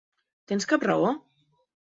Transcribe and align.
Tens 0.51 0.67
cap 0.71 0.87
raó? 0.89 1.13